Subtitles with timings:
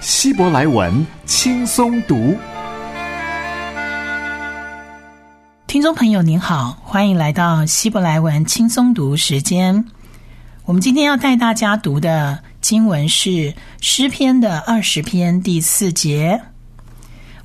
[0.00, 2.36] 希伯来文轻松读。
[5.66, 9.84] 听众朋友您好，欢迎来到希伯来文轻松读时间。
[10.64, 16.40] 我们今天要带大家读的经文是诗篇的二十篇第四节。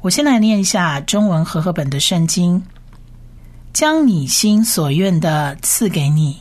[0.01, 2.61] 我先来念一下中文和合本的圣经：
[3.73, 6.37] 将你心所愿的赐给你，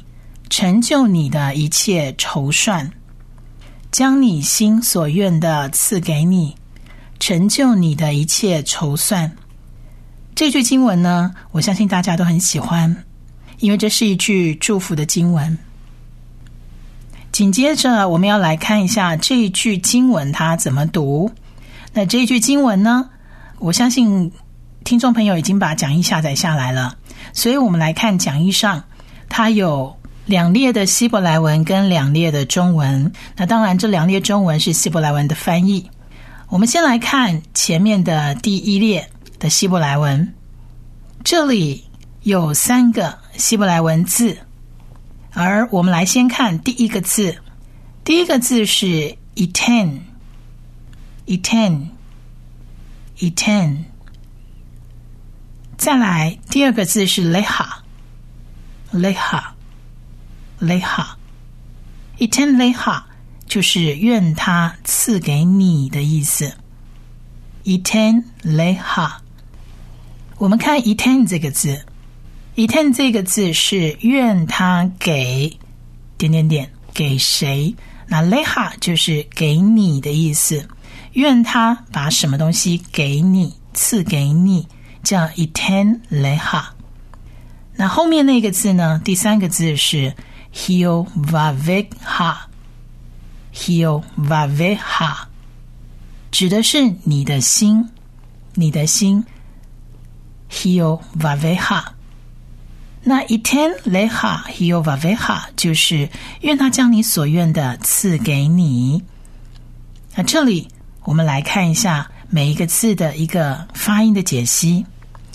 [0.51, 2.87] 成就你的一切筹算；
[3.93, 6.57] 将你心所愿的赐给你，
[7.21, 9.31] 成就你的一切筹算。
[10.35, 13.05] 这句经文呢，我相信大家都很喜欢，
[13.59, 15.59] 因为这是一句祝福的经文。
[17.33, 21.31] 紧接着，我们要来看一下这一句经文它怎么读。
[21.93, 23.11] 那这一句经文呢？
[23.59, 24.33] 我相信
[24.85, 26.97] 听众朋友已经把讲义下载下来了，
[27.35, 28.83] 所以我们来看讲义上，
[29.29, 29.95] 它有
[30.27, 33.13] 两列的希伯来文跟两列的中文。
[33.37, 35.91] 那当然，这两列中文是希伯来文的翻译。
[36.49, 40.35] 我们先来看前面的第一列的希伯来文，
[41.25, 41.85] 这里
[42.23, 44.39] 有三个希伯来文字，
[45.33, 47.39] 而我们来先看第一个字，
[48.05, 50.03] 第一个字是 etan，etan。
[53.19, 53.85] etan，
[55.77, 59.43] 再来第二个字是 leha，leha
[60.63, 63.03] leha，leha，leha，etan leha
[63.47, 66.55] 就是愿他赐给你的意思。
[67.65, 69.13] etan leha，
[70.39, 71.85] 我们看 etan 这个字
[72.57, 75.59] ，etan 这个字是愿他给
[76.17, 77.75] 点点点给谁？
[78.07, 80.69] 那 leha 就是给你的意思。
[81.13, 84.67] 愿他把什么东西给你，赐给你，
[85.03, 86.65] 叫 etan leha。
[87.77, 89.01] 那后面那个字呢？
[89.05, 90.15] 第三个字是
[90.53, 95.27] hio vavekha，hio vavekha，
[96.31, 97.89] 指的是你的心，
[98.55, 99.25] 你的心
[100.51, 101.83] hio vavekha。
[103.05, 106.09] 那 etan leha hio vavekha 就是
[106.43, 109.03] 愿他将你所愿的赐给你。
[110.15, 110.69] 那这里。
[111.05, 114.87] 我们来看一下每一个字的一个发音的解析。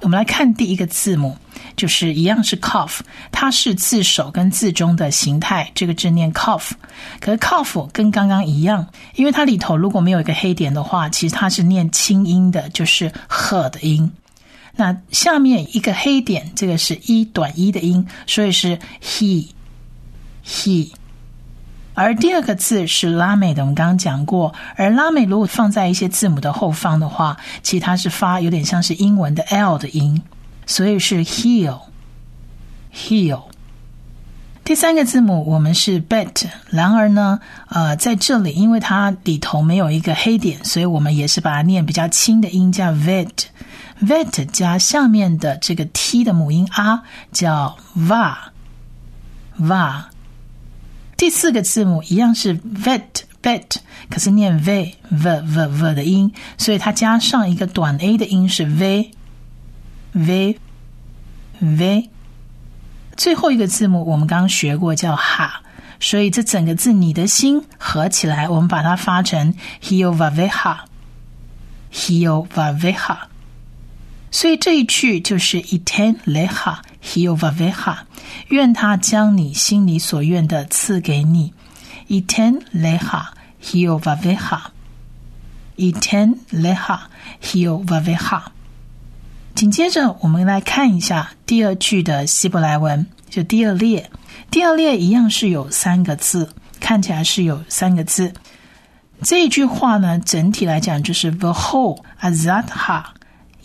[0.01, 1.37] 我们来看第一个字母。
[1.75, 2.99] 就是一样是 cough，
[3.33, 6.71] 它是字首跟字中的形态，这个字念 cough。
[7.19, 14.09] 可是 cough 跟刚刚一样，因为它里头如果没有一个黑点的话，其实它是念轻音的，就是呵的音。
[14.77, 19.47] 那下面一个黑点，这个是一短一的音，所以是 he
[20.45, 20.89] he
[21.95, 24.53] 而第二个字是拉美的，我们刚刚讲过。
[24.75, 30.21] 而拉美如果放在一些字母的后方的话，其实它是发有点像是英文的 L 的音，
[30.67, 33.41] 所以是 heel，heel。
[34.63, 37.39] 第三个字母我们是 bet，然而呢，
[37.69, 47.01] 呃，在这里因为它里头没有一个黑点，所以我们也是把它念比较轻的音，叫 vet，vet 加下面的这个 t 的母音 r
[47.31, 50.05] 叫 va，va。
[51.17, 53.77] 第四个字母一样是 vet，bet，
[54.09, 58.65] 可是念 v，v，v，v 的音，所以它加上一个短 a 的音是
[60.13, 60.59] v，v，v。
[63.15, 65.61] 最后一个字母我们刚学过叫哈，
[66.01, 70.79] 所以这整个字你的心合起来，我们把它发成 hi o va ve ha
[71.91, 73.29] hi o va ve ha。
[74.31, 77.97] 所以这一句就是 iten leha hiovavha，
[78.49, 81.53] 愿他将你心里所愿的赐给你。
[82.09, 83.27] iten leha
[83.63, 86.99] hiovavha，iten leha
[87.41, 88.41] hiovavha。
[89.55, 94.11] 紧接着，我们来看一下第二句的希伯来文，就第二列。
[94.51, 96.49] 第二列一样是有三个字，
[96.81, 98.33] 看起来是有三个字。
[99.21, 103.05] 这一句话呢，整体来讲就是 the whole azatha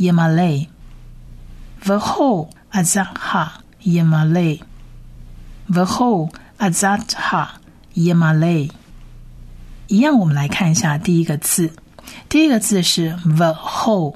[0.01, 7.49] yemale，the whole azatha yemale，the whole azatha
[7.95, 8.71] yemale。
[9.89, 11.71] 一样，我们来看一下第一个字，
[12.29, 14.15] 第一个字是 the whole。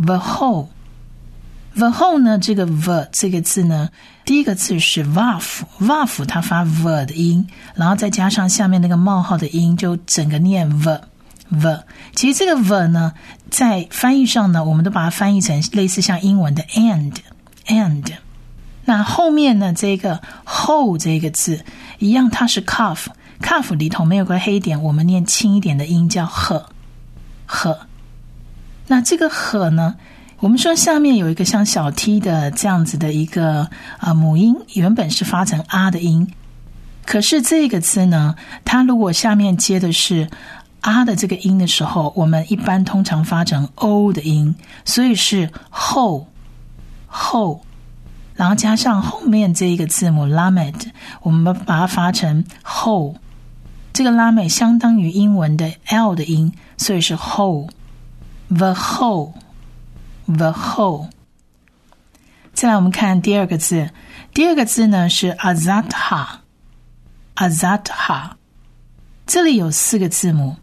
[0.00, 2.38] the whole，the whole 呢？
[2.38, 3.88] 这个 the 这个字呢，
[4.24, 11.00] 第一个字是 vaf，vaf 它发 v 的音，然后再加上下面那个冒号的音，就整个念 v
[11.48, 11.80] v。
[12.14, 13.12] 其实这个 v 呢，
[13.50, 17.14] 在翻译上呢，我们都把它翻译成类似像英文的 and
[17.66, 18.12] and。
[18.84, 21.64] 那后面呢，这个 whole 这个字
[21.98, 26.66] 一样，它是 cuff，cuff 里头没有个黑点，我们念轻一点的音叫 h
[27.46, 27.78] h。
[28.86, 29.96] 那这个“呵”呢？
[30.40, 33.68] 我们说下面有一个像小 t 的这样子的一个
[33.98, 36.32] 啊母音，原本是发成啊的音，
[37.04, 40.30] 可是这个字呢，它如果下面接的是
[40.88, 44.54] 啊的这个音的时候，我们一般通常发成 o 的音，
[44.86, 46.26] 所以是后
[47.06, 47.60] 后，
[48.34, 50.90] 然后加上后面这一个字母 lamed，
[51.20, 53.16] 我们把它发成后，
[53.92, 57.68] 这个拉美相当于英文的 l 的音，所以是后。
[58.50, 59.34] The whole,
[60.26, 61.10] the whole。
[62.54, 63.90] 再来，我们看第二个字。
[64.32, 68.30] 第二个字呢是 azatha，azatha。
[69.26, 70.56] 这里有四个字母。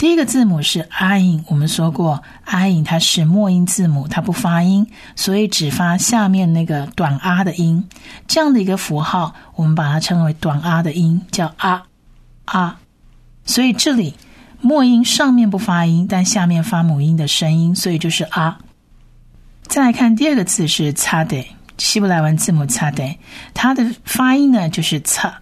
[0.00, 7.86] 第一个字母是 ain，我们说过 ain 它是末音字母，它不发音，所以只发下面那个短 a 的音。
[8.26, 11.82] 这样的一个符号，我们把它称为短 a 的音，叫 a
[12.46, 12.76] a。
[13.44, 14.14] 所以这里。
[14.62, 18.58] 末音上面不发音，但下面发母音的声音，所以就是啊。
[19.62, 21.44] 再来看第二个字是擦的，
[21.76, 23.16] 希伯来文字母擦的，
[23.52, 25.40] 它的发音呢就是擦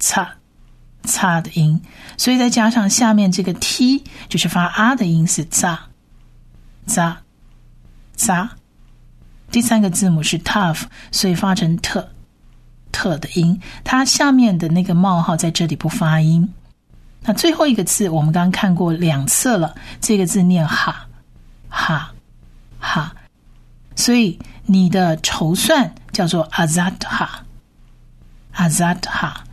[0.00, 0.35] 擦
[1.06, 1.80] 擦的音，
[2.18, 5.80] 所以再加上下面这个 t 就是发啊的音是扎
[6.84, 7.22] 扎
[8.14, 8.50] 扎。
[9.50, 10.82] 第三个字母是 tough，
[11.12, 12.10] 所以发成特
[12.90, 16.52] 特的音，它下面的那个冒号在这里不发音。
[17.22, 19.74] 那最后一个字，我们刚刚看过两次了。
[20.00, 21.06] 这个字念哈，
[21.68, 22.12] 哈，
[22.78, 23.14] 哈。
[23.94, 26.98] 所以你的筹算叫做 azat
[28.54, 29.32] ha，azat ha。
[29.32, 29.45] Az。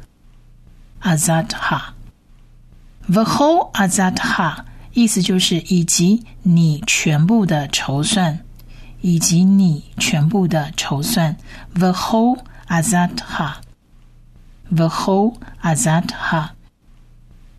[3.09, 8.39] The whole azat ha，意思就是以及你全部的筹算，
[9.01, 11.35] 以及你全部的筹算。
[11.73, 16.51] The whole azat ha，the whole azat ha。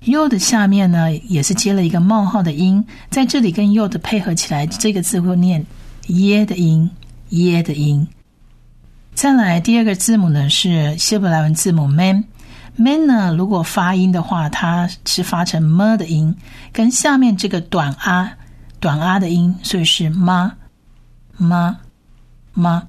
[0.05, 5.65] yod 下面呢也是接了一个冒号的音，在这里跟 yod 配合起来，这个字会念
[6.09, 6.91] 耶的音，
[7.31, 8.07] 耶的音。
[9.15, 16.37] 再来第二个字母呢是希伯来文字母 man，man 呢如果发音的话，它是发成 m 的音，
[16.73, 18.37] 跟下面这个短 a。
[18.81, 20.53] 短啊的音，所以是妈
[21.37, 21.79] 妈
[22.53, 22.89] 妈。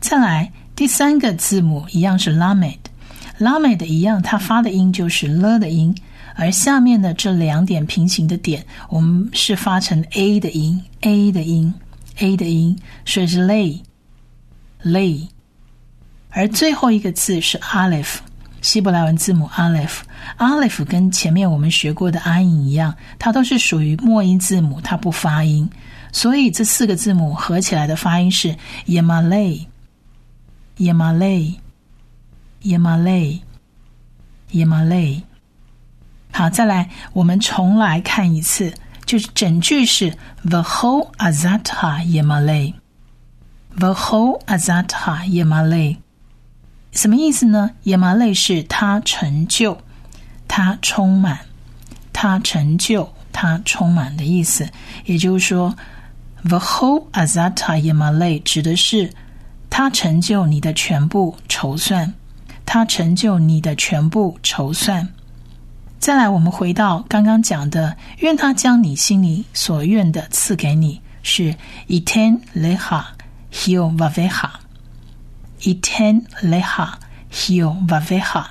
[0.00, 2.89] 再来第三个字母一样是拉美的，
[3.40, 5.96] 拉美的一样，它发的音就是了的音，
[6.34, 11.72] 而下面的这两点平行的点，我们是发成 a 的音，a 的音
[12.18, 13.80] ，a 的音，所以是 lay
[14.84, 15.26] lay。
[16.28, 18.16] 而最后一个字是 aleph
[18.60, 25.70] 希伯来文字母 Aleph，Aleph 跟前面我们学过的阿音一样，它都是属于末音字母，它不发音，
[26.12, 28.54] 所以这四个字母合起来的发音是
[28.86, 31.54] yamale，yamale
[32.62, 33.40] yamalay
[34.52, 35.22] yamalay。
[36.32, 38.72] 好，再来，我们重来看一次，
[39.04, 40.16] 就是整句是
[40.48, 45.96] The whole Azata Yamalay，The whole Azata Yamalay。
[46.92, 47.70] 什么意思呢？
[47.84, 49.78] 耶玛类是他成就，
[50.48, 51.38] 他充满，
[52.12, 54.68] 他成就，他充满的意思。
[55.04, 55.76] 也就是说
[56.42, 59.12] ，the whole azata 耶玛类指的是
[59.68, 62.12] 他成就你的全部筹算，
[62.64, 65.08] 它成就你的全部筹算。
[65.98, 71.54] 再来，我们回到刚刚讲的，愿他将你心里所愿的赐给你，是
[71.88, 73.04] iten leha
[73.52, 74.48] hio vaveha。
[75.60, 76.94] iten leha
[77.30, 78.46] hio vaveha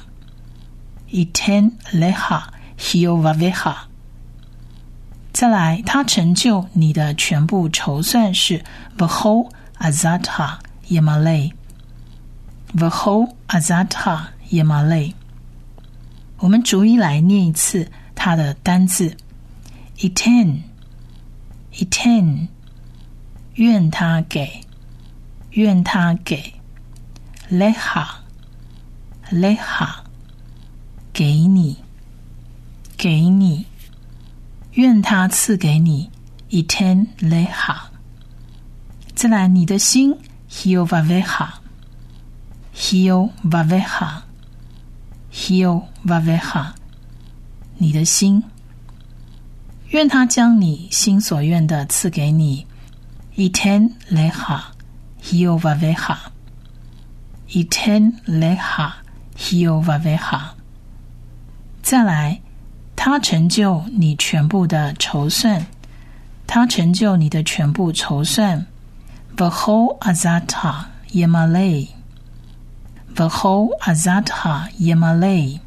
[1.12, 2.44] iten leha
[2.78, 3.74] hio vaveha。
[5.34, 8.64] 再来，他成就你的全部筹算是
[8.98, 9.50] v'ho
[9.80, 11.52] azata yemale
[12.76, 15.14] v'ho azata yamale，。
[16.38, 19.16] 我们逐一来念一次它的单字
[19.98, 20.62] ：iten
[21.74, 22.48] iten，
[23.56, 24.62] 愿他给，
[25.52, 26.54] 愿他给。
[27.52, 27.88] leha，leha，
[31.12, 31.78] 给你，
[32.96, 33.66] 给你，
[34.74, 36.12] 愿他赐给你
[36.50, 37.76] 一天 leha。
[39.16, 40.16] 再来，你的心
[40.50, 41.50] ，Hevaveha
[42.80, 44.22] hio vaveha，hio
[45.34, 46.72] vaveha，hio vaveha，
[47.78, 48.42] 你的心，
[49.90, 52.66] 愿他将你心所愿的赐给你
[53.36, 56.18] 一天 leha，hio vaveha。
[57.50, 58.94] iten leha
[59.36, 60.52] hio vaveha。
[61.82, 62.40] 再来，
[62.96, 65.66] 他成就你全部的筹算，
[66.48, 68.66] 他成就你的全部筹算。
[69.36, 71.99] The whole azata yemale，the
[73.16, 75.60] whole azata yamale，the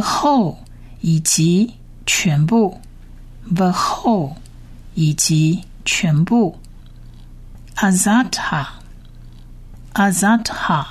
[0.00, 0.56] whole
[1.00, 1.74] 以及
[2.04, 2.80] 全部
[3.54, 4.36] ，the whole
[4.94, 6.58] 以及全部
[7.76, 8.82] ，azata。
[9.94, 10.86] Azatha，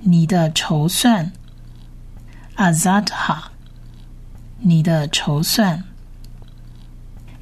[0.00, 1.30] 你的筹算。
[2.56, 3.42] Azatha，
[4.60, 5.84] 你的筹算。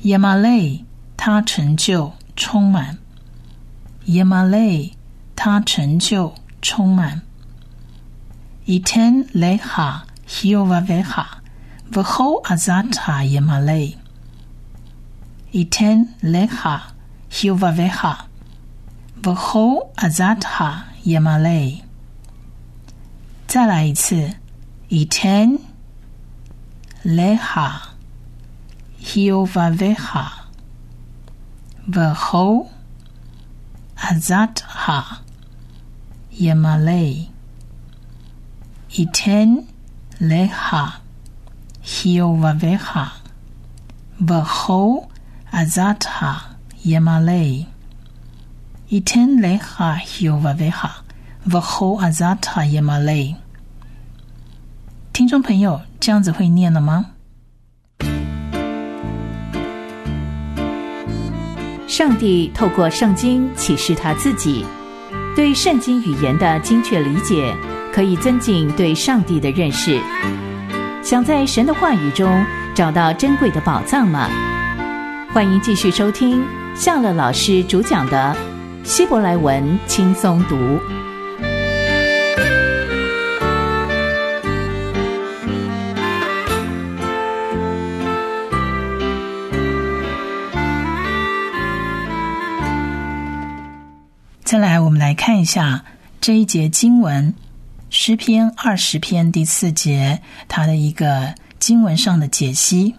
[0.02, 0.82] Yamalay，
[1.16, 2.98] 他成就充满。
[4.06, 4.94] Yamalay，
[5.44, 7.20] 他成就充满。
[8.64, 11.42] 一天雷哈希奥瓦维哈
[11.90, 13.98] ，v 后阿扎塔耶马雷。
[15.50, 16.94] 一天雷哈
[17.28, 18.28] 希奥瓦维哈
[19.24, 21.82] ，v 后阿扎塔耶马雷。
[23.48, 24.36] 再来一次，
[24.86, 25.58] 一天
[27.02, 27.94] 雷哈
[29.00, 30.46] 希奥瓦维哈
[31.88, 32.70] ，v 后
[33.96, 35.21] 阿扎塔。
[36.38, 37.26] Yamalay
[38.90, 39.64] iten
[40.20, 41.00] leha
[41.82, 43.10] hiovaveha
[44.20, 45.08] Vaho
[45.50, 47.66] azatha yamalay
[48.90, 50.90] iten leha hiovaveha
[51.46, 53.34] Vaho azata yemalay。
[55.12, 57.06] 听众朋友，这样子会念了吗？
[61.88, 64.64] 上帝透过圣经启示他自己，
[65.34, 67.56] 对圣经语言的精确理解，
[67.90, 69.98] 可以增进对上帝的认识。
[71.02, 74.28] 想在神的话语中找到珍贵的宝藏吗？
[75.32, 78.36] 欢迎继续收听夏乐老师主讲的。
[78.84, 80.56] 希伯来文轻松读。
[95.12, 95.84] 来，看一下
[96.22, 97.34] 这一节经文，
[97.90, 102.94] 诗篇二十篇第四节，它的一个经文上的解析。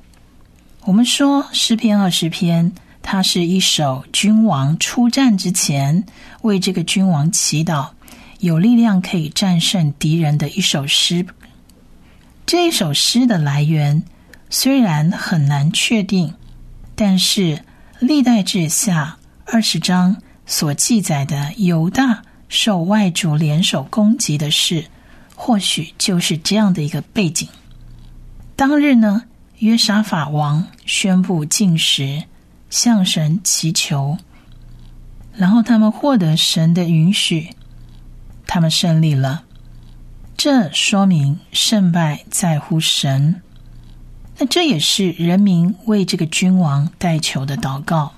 [0.82, 2.72] 我们说诗篇二十篇。
[3.06, 6.06] 它是一首君王出战之前
[6.42, 7.90] 为这个君王祈祷，
[8.40, 11.26] 有力量可以战胜敌人的一首诗。
[12.46, 14.04] 这一首诗的来源
[14.50, 16.34] 虽然很难确定，
[16.96, 17.66] 但是
[18.00, 20.16] 历代志下二十章
[20.46, 24.86] 所记载的犹大受外族联手攻击的事，
[25.36, 27.48] 或许就是这样的一个背景。
[28.56, 29.24] 当日呢，
[29.60, 32.24] 约沙法王宣布禁食。
[32.70, 34.18] 向神祈求，
[35.36, 37.52] 然后他们获得神的允许，
[38.48, 39.44] 他们胜利了。
[40.36, 43.44] 这说明胜败在乎神。
[44.40, 48.12] 那这也是人民为这个君王代求的祷告。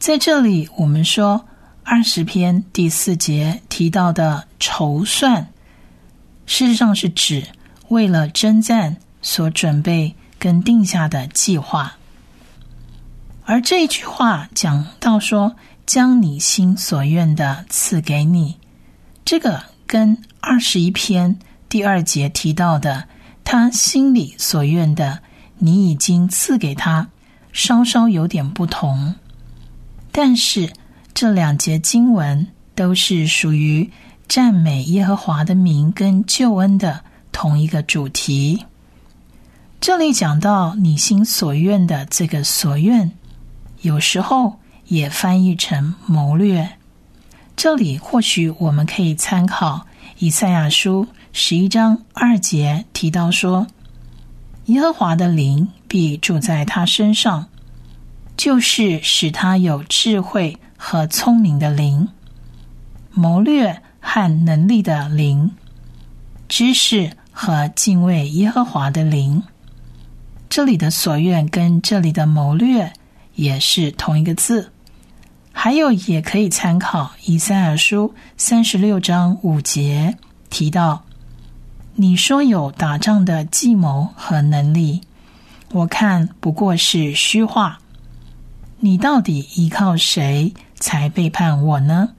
[0.00, 1.44] 在这里，我们说
[1.84, 5.52] 二十篇第四节提到的筹算，
[6.46, 7.44] 事实上是指
[7.88, 11.98] 为了征战所准备跟定下的计划。
[13.44, 15.54] 而这一句话讲到说，
[15.84, 18.56] 将你心所愿的赐给你，
[19.22, 21.38] 这个跟二十一篇
[21.68, 23.06] 第二节提到的。
[23.44, 25.18] 他心里所愿的，
[25.58, 27.08] 你已经赐给他，
[27.52, 29.16] 稍稍有点不同。
[30.12, 30.72] 但是
[31.14, 33.90] 这两节经文都是属于
[34.28, 38.66] 赞美耶和华的名跟救恩的同一个主题。
[39.80, 43.12] 这里讲到你心所愿的这个所愿，
[43.82, 46.70] 有时候也翻译成谋略。
[47.56, 49.86] 这里或许我们可以参考
[50.18, 51.06] 以赛亚书。
[51.32, 53.68] 十一章二节提到说
[54.66, 57.46] ：“耶和华的灵必住在他身上，
[58.40, 62.08] 就是使他有智慧和聪明的灵，
[63.12, 65.50] 谋略和能力的灵，
[66.48, 69.42] 知识和敬畏耶和华的灵。”
[70.48, 72.94] 这里的所愿跟这里的谋略
[73.34, 74.72] 也是同一个字。
[75.52, 80.16] 还有，也可以参考以赛亚书三十六章五节
[80.48, 81.04] 提到。
[81.96, 85.02] 你说有打仗的计谋和能力，
[85.72, 87.80] 我看不过是虚话。
[88.80, 92.10] 你到底依靠谁才背叛我呢？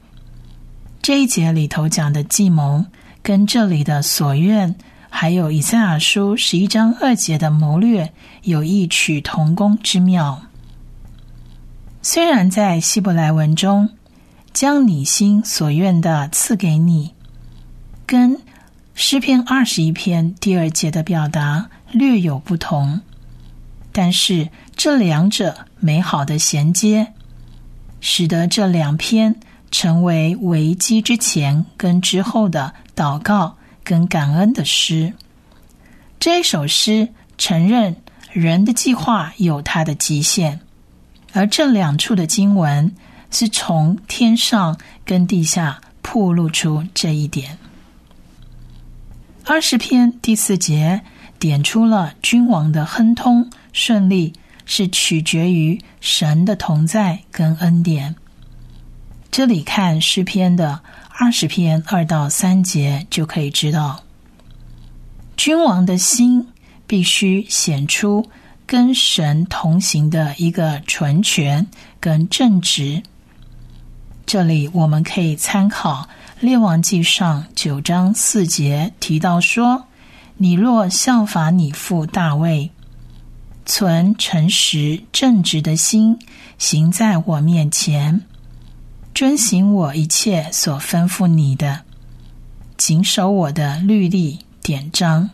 [1.02, 2.86] 这一节里头讲的计谋，
[3.22, 4.76] 跟这里的所愿，
[5.10, 8.14] 还有以赛亚书十一章二节的谋略，
[8.44, 10.44] 有异曲同工之妙。
[12.02, 13.90] 虽然在希伯来文中，
[14.54, 17.12] 将你心所愿的赐给你，
[18.06, 18.40] 跟。
[18.94, 23.02] 诗篇二十一篇第二节的表达略有不同，
[23.94, 27.12] 但是这两者美好的衔接，
[28.00, 29.36] 使得这两篇
[29.72, 35.12] 成为危机之前跟之后的祷告跟感恩的诗。
[36.20, 37.96] 这首诗承认
[38.32, 40.60] 人的计划有它的极限，
[41.34, 42.96] 而这两处的经文
[43.32, 47.58] 是从天上跟地下铺露出这一点。
[49.44, 51.02] 二十篇第四节
[51.40, 54.34] 点出了君王的亨通顺利
[54.74, 58.16] 是取决于神的同在跟恩典。
[59.30, 60.80] 这里看诗篇的
[61.20, 64.02] 二十篇二到三节就可以知道，
[65.36, 66.48] 君王的心
[66.88, 68.26] 必须显出
[68.66, 71.68] 跟神同行的一个纯全
[72.00, 73.04] 跟正直。
[74.26, 76.08] 这里我们可以参考。
[76.40, 79.88] 列王记上九章四节提到说
[80.38, 82.72] ：“你若效法你父大卫，
[83.74, 86.20] 存诚实正直的心，
[86.58, 88.22] 行在我面前，
[89.16, 91.86] 遵行我一切所吩咐你的，
[92.76, 95.30] 谨守我的律例典章。”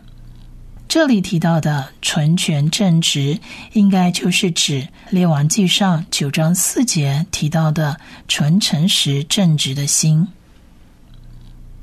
[0.86, 3.40] 这里提到的纯全正直，
[3.72, 7.98] 应该就是指列王记上九章四节提到的
[8.28, 10.28] 纯诚实正直的心。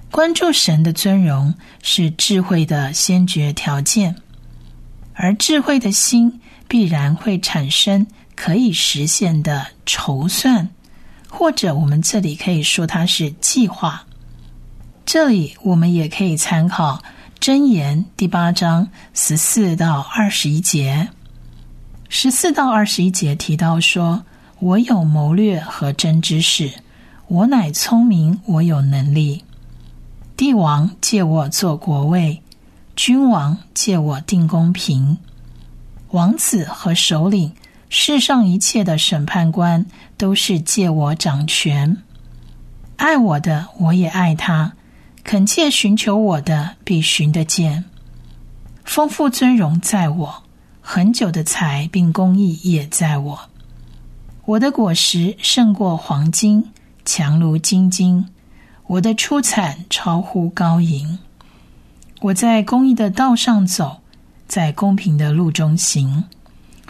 [0.09, 4.15] 关注神的尊荣是智慧的先决条件，
[5.13, 10.69] 而智慧的心必然会产生可以实现的筹算，
[11.29, 14.05] 或者我们这里可以说它是计划。
[15.05, 17.01] 这里我们也可以参考
[17.39, 21.09] 箴言第八章十四到二十一节，
[22.09, 24.23] 十四到二十一节提到说
[24.59, 26.71] ：“我有谋略和真知识，
[27.27, 29.43] 我乃聪明，我有能力。”
[30.35, 32.41] 帝王借我做国位，
[32.95, 35.17] 君王借我定公平，
[36.15, 37.51] 王子和首领，
[37.89, 41.97] 世上一切的审判官都是借我掌权。
[42.95, 44.71] 爱我的，我也爱他；
[45.25, 47.83] 恳切寻求我的，必寻得见。
[48.85, 50.43] 丰富尊荣在我，
[50.79, 53.39] 很久的财并公益也在我。
[54.45, 56.71] 我的果实胜过黄金，
[57.03, 58.25] 强如金金。
[58.87, 61.19] 我的出产超乎高银，
[62.21, 63.99] 我在公益的道上走，
[64.47, 66.23] 在公平的路中行，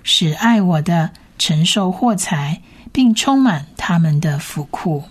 [0.03, 5.03] 使爱我的承受货财，并充满他们的府库。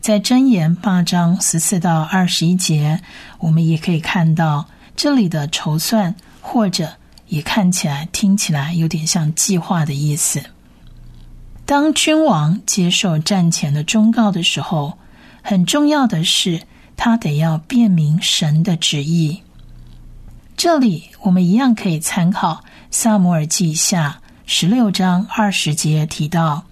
[0.00, 3.00] 在箴言八章十四到二十一节，
[3.38, 6.94] 我们也可以看到这里的筹算，或者
[7.28, 10.42] 也看起来、听起来有点像计划的意思。
[11.66, 14.98] 当君王接受战前的忠告的时候。
[15.42, 16.60] 很重要的是，
[16.98, 19.42] 他得要辨明神的旨意。
[20.62, 22.52] 这里我们一样可以参考
[22.90, 26.66] 《萨姆尔记下》十六章二十节提到，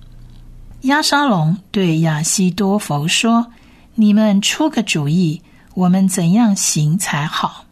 [0.82, 3.50] 亚沙龙对亚西多佛说
[3.96, 5.40] ：“你们出个主意，
[5.72, 7.64] 我们怎样行才好？”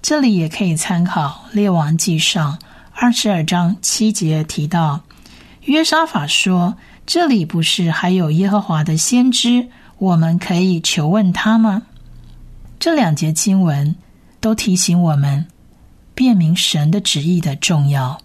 [0.00, 2.54] 这里也可以参考《列王记上》
[2.94, 5.02] 二十二章七节提到，
[5.64, 11.82] 约沙法说：“这里不是还有耶和华的先知，我们可以求问他吗？”
[12.80, 13.94] 这两节经文。
[14.42, 15.46] 都提醒我们
[16.14, 18.20] 辨明神的旨意的重要。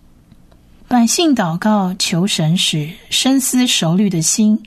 [0.88, 4.62] 百姓祷告求神使深思熟虑的心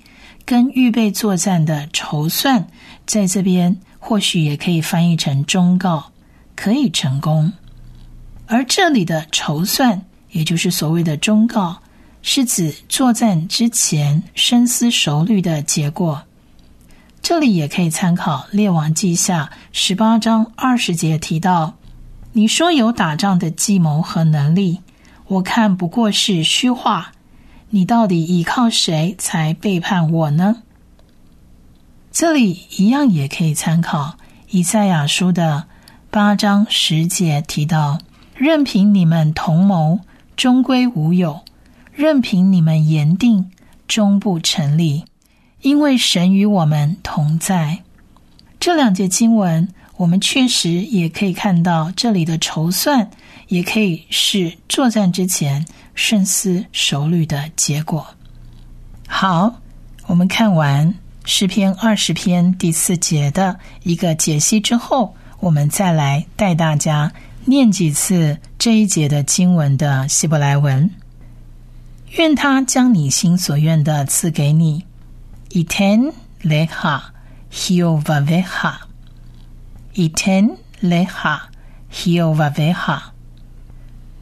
[0.45, 2.67] 跟预备作战的筹算，
[3.05, 6.13] 在这边或许也可以翻译成忠告，
[6.55, 7.53] 可以成功。
[8.47, 11.77] 而这里的筹算，也就是所谓的忠告，
[12.23, 16.23] 是指作战之前深思熟虑的结果。
[17.23, 21.75] 这里也可以参考《列王记下》十八章二十节提到
[22.33, 24.81] ：“你说有打仗的计谋和能力，
[25.27, 27.13] 我看不过是虚话。
[27.69, 30.63] 你到底依靠谁才背叛我呢？”
[32.11, 34.17] 这里一样也可以参考
[34.49, 35.67] 《以赛亚书》的
[36.11, 37.99] 八章十节提到
[38.35, 40.01] ：“任凭你们同谋，
[40.37, 41.45] 终归无有；
[41.93, 43.53] 任凭你们言定，
[43.87, 45.05] 终不成立。”
[45.62, 47.83] 因为神与我们同在，
[48.59, 53.11] 这两节经文，我们确实也可以看到这里的筹算，
[53.49, 58.07] 也可以是作战之前深思熟虑的结果。
[59.07, 59.55] 好，
[60.07, 60.94] 我们看完
[61.25, 67.12] 诗篇二十篇第四节的一个解析之后，我们再来带大家
[67.44, 70.90] 念几次这一节的经文的希伯来文。
[72.12, 74.83] 愿他将你心所愿的赐给你。
[75.52, 76.00] ייתן
[76.44, 76.88] לך
[77.52, 78.68] היובביך.
[79.96, 80.48] ייתן
[80.84, 81.28] לך
[82.06, 82.91] היובביך.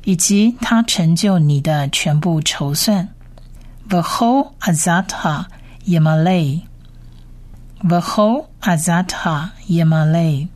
[0.06, 3.08] 以及他成就你的全部筹算。
[3.88, 5.46] V'ho azata
[5.86, 6.63] yemalei.
[7.82, 10.48] V'ho azata yemalei.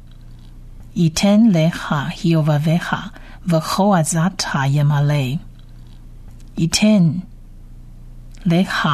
[0.96, 2.96] ייתן לך היובביך.
[3.48, 5.40] V'ho azata yemalei.
[6.58, 7.22] ייתן
[8.46, 8.88] לך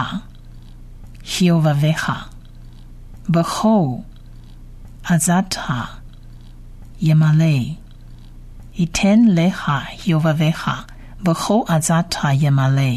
[1.29, 2.13] שיובביך.
[3.29, 3.87] בכל
[5.05, 5.57] עזת
[7.01, 7.59] ימלא.
[8.75, 9.73] ייתן לך
[10.07, 10.71] יובביך,
[11.23, 12.93] בכל עזת ימלא.